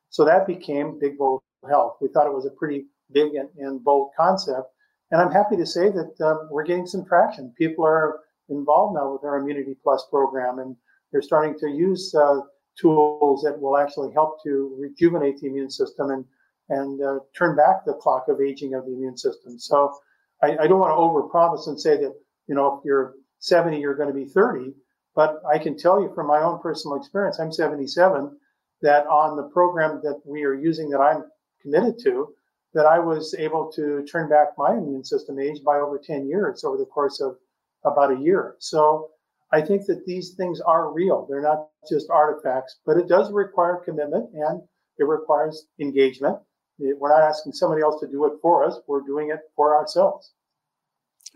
[0.09, 1.97] So that became Big Bold Health.
[2.01, 4.67] We thought it was a pretty big and, and bold concept.
[5.11, 7.53] And I'm happy to say that um, we're getting some traction.
[7.57, 10.75] People are involved now with our Immunity Plus program, and
[11.11, 12.39] they're starting to use uh,
[12.79, 16.25] tools that will actually help to rejuvenate the immune system and
[16.69, 19.59] and uh, turn back the clock of aging of the immune system.
[19.59, 19.93] So
[20.41, 22.13] I, I don't want to overpromise and say that
[22.47, 24.73] you know if you're 70 you're going to be 30,
[25.15, 28.37] but I can tell you from my own personal experience, I'm 77,
[28.81, 31.25] that on the program that we are using that I'm
[31.61, 32.33] committed to,
[32.73, 36.63] that I was able to turn back my immune system age by over 10 years
[36.63, 37.37] over the course of
[37.83, 38.55] about a year.
[38.59, 39.09] So
[39.53, 41.25] I think that these things are real.
[41.29, 44.61] They're not just artifacts, but it does require commitment and
[44.97, 46.37] it requires engagement.
[46.79, 48.79] We're not asking somebody else to do it for us.
[48.87, 50.31] We're doing it for ourselves.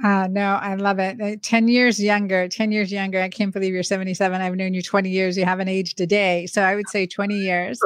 [0.03, 1.21] Uh, no, I love it.
[1.21, 3.21] Uh, 10 years younger, 10 years younger.
[3.21, 4.41] I can't believe you're 77.
[4.41, 5.37] I've known you 20 years.
[5.37, 6.47] You haven't aged a day.
[6.47, 7.79] So I would say 20 years.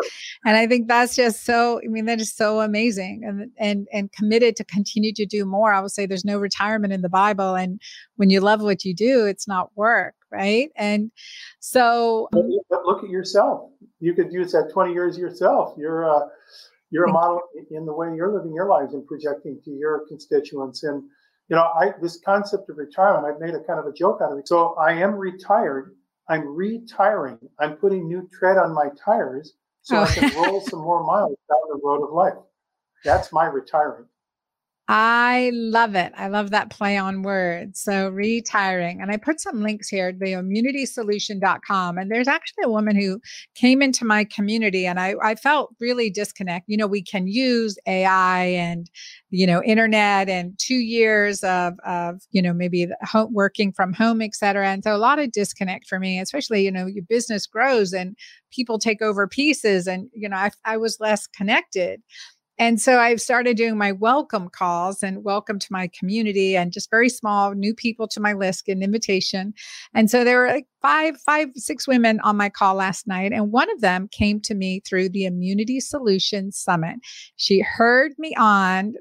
[0.44, 4.12] And I think that's just so, I mean, that is so amazing and, and, and
[4.12, 5.72] committed to continue to do more.
[5.72, 7.54] I would say there's no retirement in the Bible.
[7.54, 7.80] And
[8.16, 10.16] when you love what you do, it's not work.
[10.32, 10.72] Right.
[10.76, 11.12] And
[11.60, 13.70] so but look at yourself.
[14.00, 15.76] You could use that 20 years yourself.
[15.78, 16.28] You're, uh,
[16.90, 20.84] you're a model in the way you're living your lives and projecting to your constituents.
[20.84, 21.04] And,
[21.50, 24.32] you know, I this concept of retirement, I've made a kind of a joke out
[24.32, 24.48] of it.
[24.48, 25.96] So I am retired.
[26.30, 27.40] I'm retiring.
[27.60, 30.04] I'm putting new tread on my tires so oh.
[30.04, 32.38] I can roll some more miles down the road of life.
[33.04, 34.08] That's my retirement.
[34.92, 36.14] I love it.
[36.18, 37.80] I love that play on words.
[37.80, 39.02] So retiring.
[39.02, 42.00] And I put some links here, the immunitysolution.com.
[42.00, 43.22] And there's actually a woman who
[43.54, 46.66] came into my community and I, I felt really disconnect.
[46.68, 48.90] You know, we can use AI and,
[49.30, 54.24] you know, internet and two years of, of, you know, maybe home, working from home,
[54.24, 54.70] et cetera.
[54.70, 58.18] And so a lot of disconnect for me, especially, you know, your business grows and
[58.52, 62.02] people take over pieces and, you know, I, I was less connected.
[62.60, 66.92] And so I've started doing my welcome calls and welcome to my community and just
[66.92, 69.54] very small new people to my list, and invitation.
[69.94, 73.32] And so there were like five, five, six women on my call last night.
[73.32, 76.98] And one of them came to me through the Immunity Solutions Summit.
[77.38, 78.96] She heard me on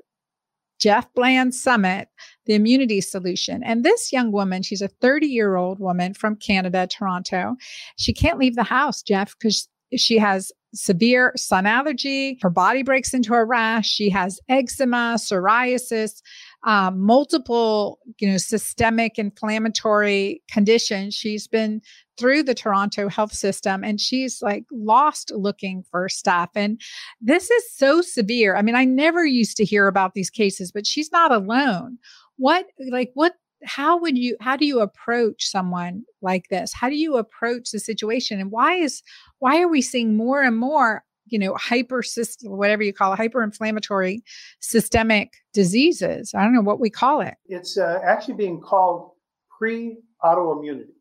[0.79, 2.09] Jeff Bland Summit,
[2.47, 3.64] the immunity solution.
[3.64, 7.57] And this young woman, she's a 30 year old woman from Canada, Toronto.
[7.97, 12.38] She can't leave the house, Jeff, because she has severe sun allergy.
[12.42, 13.88] Her body breaks into a rash.
[13.88, 16.20] She has eczema, psoriasis,
[16.64, 21.14] um, multiple, you know, systemic inflammatory conditions.
[21.14, 21.81] She's been
[22.18, 26.51] through the Toronto health system and she's like lost looking for stuff.
[26.55, 26.81] And
[27.20, 28.57] this is so severe.
[28.57, 31.98] I mean, I never used to hear about these cases, but she's not alone.
[32.37, 36.73] What, like, what how would you how do you approach someone like this?
[36.73, 38.40] How do you approach the situation?
[38.40, 39.03] And why is
[39.38, 43.18] why are we seeing more and more you know hyper system, whatever you call it
[43.18, 44.21] hyperinflammatory
[44.61, 46.33] systemic diseases?
[46.35, 47.35] I don't know what we call it.
[47.47, 49.12] It's uh, actually being called
[49.59, 50.94] pre-autoimmunity.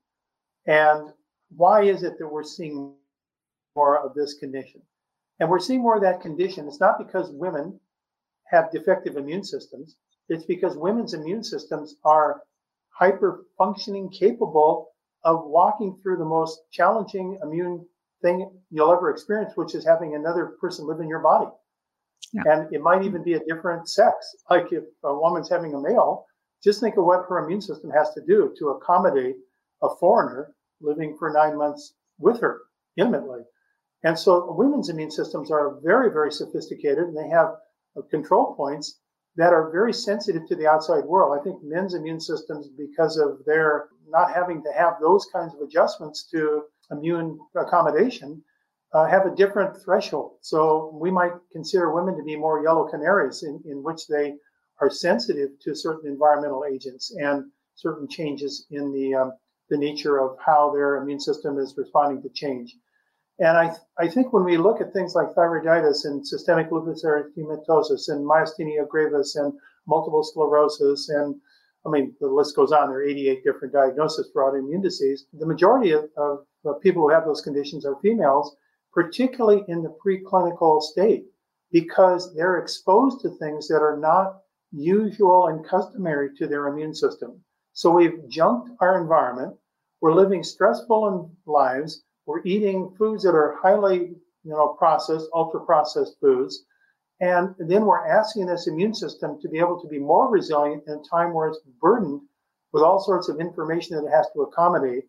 [0.66, 1.14] And
[1.56, 2.94] why is it that we're seeing
[3.76, 4.82] more of this condition?
[5.40, 6.68] And we're seeing more of that condition.
[6.68, 7.80] It's not because women
[8.50, 9.98] have defective immune systems
[10.30, 12.42] it's because women's immune systems are
[12.90, 14.90] hyper functioning, capable
[15.24, 17.86] of walking through the most challenging immune
[18.22, 21.50] thing you'll ever experience, which is having another person live in your body.
[22.34, 22.44] Yeah.
[22.46, 24.16] And it might even be a different sex.
[24.50, 26.26] Like if a woman's having a male,
[26.64, 29.36] just think of what her immune system has to do to accommodate
[29.82, 32.62] a foreigner living for nine months with her
[32.98, 33.42] intimately.
[34.04, 37.56] And so women's immune systems are very, very sophisticated and they have
[38.10, 39.00] control points
[39.38, 41.38] that are very sensitive to the outside world.
[41.40, 45.62] I think men's immune systems, because of their not having to have those kinds of
[45.62, 48.44] adjustments to immune accommodation,
[48.94, 50.38] uh, have a different threshold.
[50.42, 54.36] So we might consider women to be more yellow canaries in, in which they
[54.82, 57.46] are sensitive to certain environmental agents and
[57.76, 59.34] certain changes in the, um,
[59.70, 62.76] the nature of how their immune system is responding to change.
[63.40, 68.10] And I, I think when we look at things like thyroiditis and systemic lupus erythematosus
[68.10, 69.54] and myasthenia gravis and
[69.86, 71.36] multiple sclerosis and
[71.86, 72.90] I mean, the list goes on.
[72.90, 75.26] There are 88 different diagnoses for autoimmune disease.
[75.32, 78.58] The majority of, of, of people who have those conditions are females,
[78.92, 81.26] particularly in the preclinical state,
[81.72, 84.42] because they're exposed to things that are not
[84.74, 87.40] usual and customary to their immune system.
[87.72, 89.56] So we've junked our environment.
[90.02, 94.00] We're living stressful lives we're eating foods that are highly,
[94.44, 96.66] you know, processed, ultra processed foods.
[97.22, 100.94] And then we're asking this immune system to be able to be more resilient in
[100.94, 102.22] a time where it's burdened
[102.74, 105.06] with all sorts of information that it has to accommodate.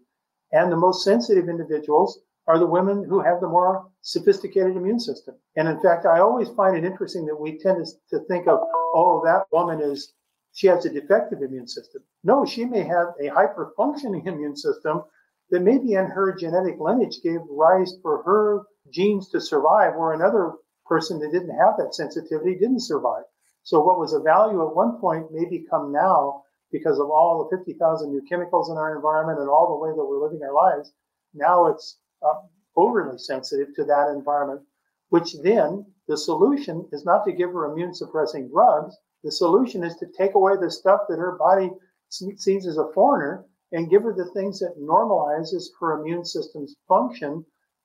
[0.53, 5.35] And the most sensitive individuals are the women who have the more sophisticated immune system.
[5.57, 8.61] And in fact, I always find it interesting that we tend to think of,
[8.95, 10.15] oh, that woman is,
[10.55, 12.03] she has a defective immune system.
[12.25, 15.03] No, she may have a hyper functioning immune system
[15.51, 20.53] that maybe in her genetic lineage gave rise for her genes to survive, where another
[20.87, 23.25] person that didn't have that sensitivity didn't survive.
[23.63, 27.57] So what was a value at one point may become now because of all the
[27.57, 30.93] 50,000 new chemicals in our environment and all the way that we're living our lives.
[31.35, 32.41] Now it's uh,
[32.77, 34.63] overly sensitive to that environment,
[35.11, 38.97] which then the solution is not to give her immune suppressing drugs.
[39.25, 41.71] The solution is to take away the stuff that her body
[42.11, 47.45] sees as a foreigner and give her the things that normalizes her immune system's function.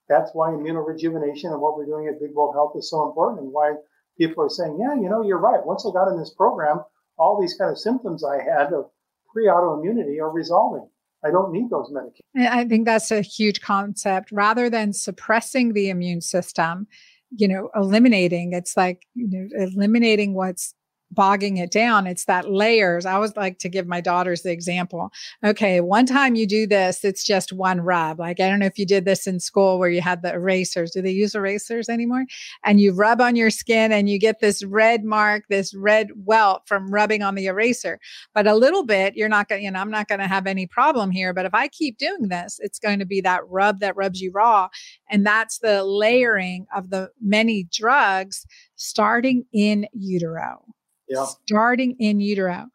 [0.10, 3.52] That's why immunorejuvenation and what we're doing at Big Bold Health is so important and
[3.52, 3.74] why
[4.18, 5.66] people are saying, yeah, you know, you're right.
[5.66, 6.82] Once I got in this program,
[7.18, 8.90] all these kind of symptoms I had of
[9.32, 10.88] pre-autoimmunity are resolving.
[11.26, 12.48] I don't need those medications.
[12.50, 14.32] I think that's a huge concept.
[14.32, 16.88] Rather than suppressing the immune system,
[17.32, 20.76] you know, eliminating, it's like, you know, eliminating what's
[21.14, 22.08] bogging it down.
[22.08, 23.06] It's that layers.
[23.06, 25.12] I always like to give my daughters the example.
[25.44, 28.20] Okay, one time you do this, it's just one rub.
[28.20, 30.92] Like, I don't know if you did this in school where you had the erasers.
[30.92, 32.26] Do they use erasers anymore?
[32.64, 36.64] And you rub on your skin and you get this red mark, this red welt
[36.66, 38.00] from rubbing on the eraser.
[38.34, 40.48] But a little bit, you're not going to, you know, I'm not going to have
[40.48, 41.34] any problem here.
[41.34, 44.32] But if I keep doing this, it's going to be that rub that rubs you
[44.32, 44.70] raw.
[45.10, 48.46] And that's the layering of the many drugs
[48.76, 50.66] starting in utero
[51.08, 51.26] yeah.
[51.46, 52.68] starting in utero.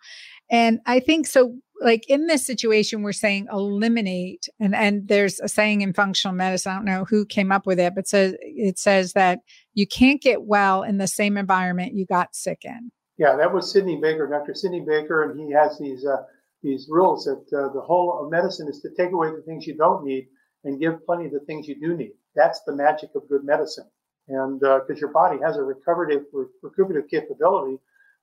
[0.51, 5.49] And I think so like in this situation we're saying eliminate and and there's a
[5.49, 8.79] saying in functional medicine i don't know who came up with it but says it
[8.79, 9.41] says that
[9.75, 13.71] you can't get well in the same environment you got sick in yeah that was
[13.71, 16.23] sidney baker dr sidney baker and he has these uh,
[16.63, 19.77] these rules that uh, the whole of medicine is to take away the things you
[19.77, 20.27] don't need
[20.65, 23.87] and give plenty of the things you do need that's the magic of good medicine
[24.29, 26.25] and because uh, your body has a recuperative
[26.63, 27.79] recuperative capability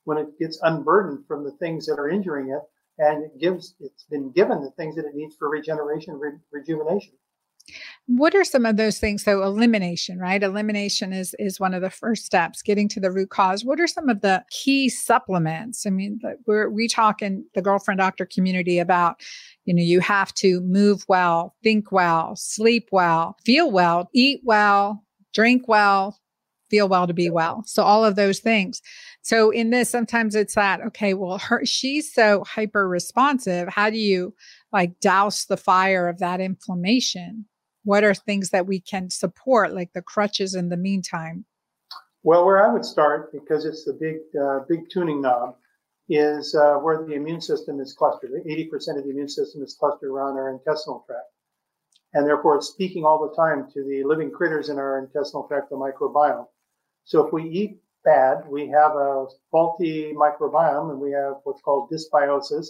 [0.05, 2.61] when it gets unburdened from the things that are injuring it
[2.97, 7.13] and it gives it's been given the things that it needs for regeneration re- rejuvenation.
[8.05, 10.41] What are some of those things so elimination right?
[10.41, 12.61] Elimination is is one of the first steps.
[12.61, 13.65] Getting to the root cause.
[13.65, 15.85] What are some of the key supplements?
[15.85, 19.19] I mean we're we talk in the girlfriend doctor community about
[19.65, 25.03] you know you have to move well think well sleep well feel well eat well
[25.33, 26.19] drink well
[26.70, 27.63] feel well to be well.
[27.66, 28.82] So all of those things.
[29.22, 33.68] So in this, sometimes it's that, okay, well, her, she's so hyper responsive.
[33.70, 34.34] How do you
[34.72, 37.45] like douse the fire of that inflammation?
[37.84, 41.45] What are things that we can support, like the crutches in the meantime?
[42.24, 45.55] Well, where I would start, because it's the big, uh, big tuning knob,
[46.09, 48.32] is uh, where the immune system is clustered.
[48.32, 51.28] 80% of the immune system is clustered around our intestinal tract.
[52.13, 55.70] And therefore, it's speaking all the time to the living critters in our intestinal tract,
[55.70, 56.47] the microbiome.
[57.05, 61.89] So if we eat bad, we have a faulty microbiome and we have what's called
[61.89, 62.67] dysbiosis,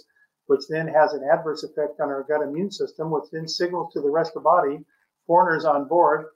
[0.48, 4.02] which then has an adverse effect on our gut immune system, which then signals to
[4.02, 4.80] the rest of the body,
[5.26, 6.28] foreigners on board,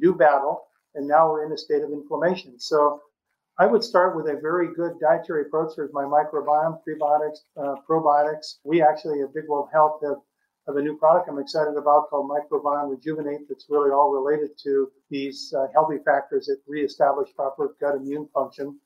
[0.00, 0.62] do battle,
[0.94, 2.58] and now we're in a state of inflammation.
[2.58, 3.00] So
[3.58, 5.72] I would start with a very good dietary approach.
[5.74, 8.58] There's my microbiome, prebiotics, uh, probiotics.
[8.64, 10.18] We actually at Big Bold Health have
[10.68, 14.90] of a new product I'm excited about called Microbiome Rejuvenate that's really all related to
[15.10, 18.78] these uh, healthy factors that reestablish proper gut immune function.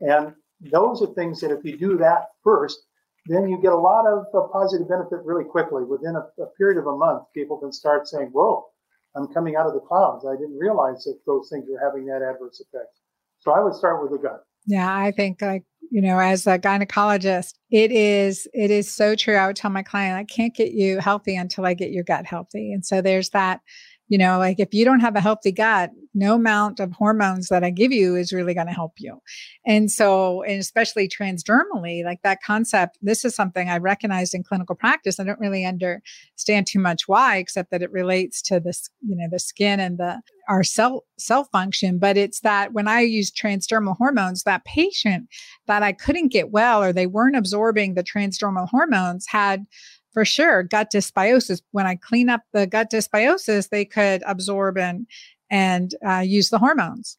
[0.00, 2.80] And those are things that if you do that first,
[3.26, 5.84] then you get a lot of uh, positive benefit really quickly.
[5.84, 8.66] Within a, a, period of a month, people can start saying, Whoa,
[9.14, 10.26] I'm coming out of the clouds.
[10.26, 12.98] I didn't realize that those things were having that adverse effect.
[13.38, 14.44] So I would start with the gut.
[14.68, 19.36] Yeah, I think like you know, as a gynecologist, it is it is so true.
[19.36, 22.26] I would tell my client, I can't get you healthy until I get your gut
[22.26, 22.72] healthy.
[22.74, 23.60] And so there's that,
[24.08, 27.62] you know, like if you don't have a healthy gut, no amount of hormones that
[27.62, 29.20] I give you is really going to help you.
[29.66, 34.74] And so, and especially transdermally, like that concept, this is something I recognized in clinical
[34.74, 35.20] practice.
[35.20, 39.28] I don't really understand too much why, except that it relates to this, you know,
[39.30, 41.98] the skin and the our cell cell function.
[41.98, 45.28] But it's that when I use transdermal hormones, that patient
[45.66, 49.66] that I couldn't get well or they weren't absorbing the transdermal hormones had
[50.12, 51.62] for sure gut dysbiosis.
[51.72, 55.06] When I clean up the gut dysbiosis, they could absorb and
[55.50, 57.18] and uh, use the hormones.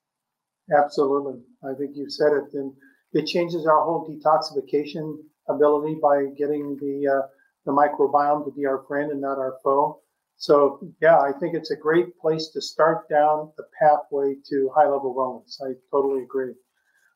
[0.76, 1.42] Absolutely.
[1.64, 2.54] I think you said it.
[2.54, 2.74] And
[3.14, 5.18] it changes our whole detoxification
[5.48, 7.28] ability by getting the, uh,
[7.66, 10.02] the microbiome to be our friend and not our foe.
[10.38, 14.88] So, yeah, I think it's a great place to start down the pathway to high
[14.88, 15.60] level wellness.
[15.62, 16.54] I totally agree.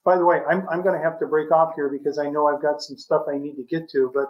[0.03, 2.47] By the way, I'm, I'm going to have to break off here because I know
[2.47, 4.27] I've got some stuff I need to get to, but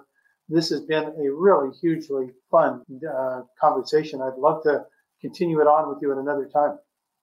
[0.49, 4.21] this has been a really hugely fun uh, conversation.
[4.21, 4.85] I'd love to
[5.21, 6.77] continue it on with you at another time.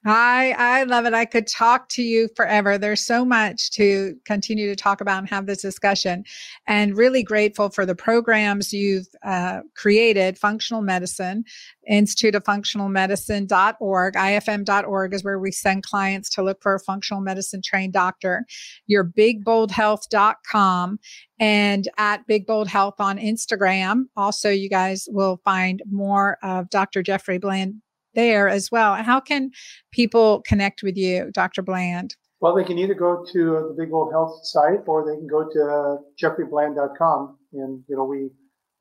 [0.06, 1.12] I I love it.
[1.12, 2.78] I could talk to you forever.
[2.78, 6.24] There's so much to continue to talk about and have this discussion,
[6.66, 10.38] and really grateful for the programs you've uh, created.
[10.38, 11.44] Functional Medicine
[11.86, 17.20] Institute of Functional Medicine.org, ifm.org is where we send clients to look for a functional
[17.20, 18.46] medicine trained doctor.
[18.86, 20.98] Your bigboldhealth.com
[21.38, 24.04] and at Big Bold Health on Instagram.
[24.16, 27.02] Also, you guys will find more of Dr.
[27.02, 27.82] Jeffrey Bland
[28.14, 28.94] there as well.
[28.94, 29.50] How can
[29.92, 31.62] people connect with you, Dr.
[31.62, 32.16] Bland?
[32.40, 35.44] Well, they can either go to the Big Bold Health site or they can go
[35.44, 37.36] to jeffreybland.com.
[37.52, 38.30] And, you know, we,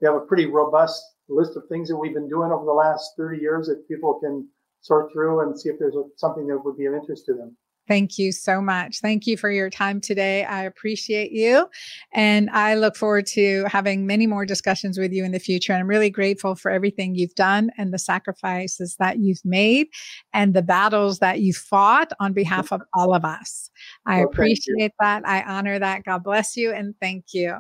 [0.02, 3.12] we have a pretty robust list of things that we've been doing over the last
[3.18, 4.48] 30 years that people can
[4.82, 7.56] sort through and see if there's something that would be of interest to them.
[7.90, 9.00] Thank you so much.
[9.00, 10.46] Thank you for your time today.
[10.46, 11.68] I appreciate you.
[12.14, 15.74] And I look forward to having many more discussions with you in the future.
[15.74, 19.88] And I'm really grateful for everything you've done and the sacrifices that you've made
[20.34, 23.72] and the battles that you fought on behalf of all of us.
[24.06, 25.28] I well, appreciate that.
[25.28, 26.04] I honor that.
[26.04, 27.58] God bless you and thank you.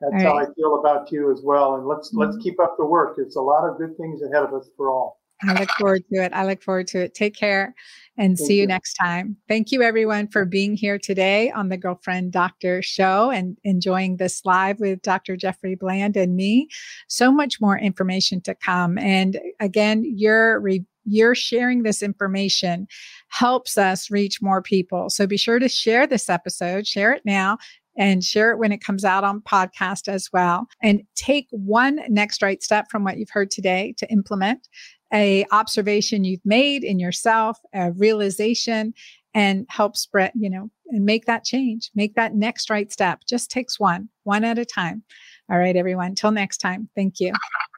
[0.00, 0.38] That's how.
[0.38, 1.74] I feel about you as well.
[1.74, 2.20] And let's mm-hmm.
[2.20, 3.16] let's keep up the work.
[3.18, 5.20] It's a lot of good things ahead of us for all.
[5.42, 6.32] I look forward to it.
[6.32, 7.14] I look forward to it.
[7.14, 7.74] Take care
[8.16, 9.36] and Thank see you, you next time.
[9.48, 14.42] Thank you, everyone, for being here today on the Girlfriend Doctor Show and enjoying this
[14.44, 15.36] live with Dr.
[15.36, 16.68] Jeffrey Bland and me.
[17.08, 18.96] So much more information to come.
[18.98, 22.88] And again, your re- you're sharing this information
[23.28, 25.08] helps us reach more people.
[25.08, 27.58] So be sure to share this episode, share it now,
[27.96, 30.66] and share it when it comes out on podcast as well.
[30.82, 34.68] And take one next right step from what you've heard today to implement
[35.12, 38.94] a observation you've made in yourself, a realization
[39.34, 43.20] and help spread, you know, and make that change, make that next right step.
[43.28, 45.02] Just takes one, one at a time.
[45.50, 46.14] All right, everyone.
[46.14, 46.88] Till next time.
[46.96, 47.32] Thank you.